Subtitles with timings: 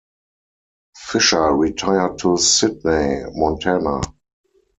[0.97, 4.01] Fisher retired to Sidney, Montana.